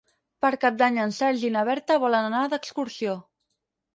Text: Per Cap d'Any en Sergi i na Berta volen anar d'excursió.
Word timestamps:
Per 0.45 0.49
Cap 0.63 0.79
d'Any 0.79 0.95
en 1.01 1.11
Sergi 1.17 1.45
i 1.49 1.51
na 1.57 1.65
Berta 1.69 1.99
volen 2.05 2.29
anar 2.31 2.41
d'excursió. 2.53 3.13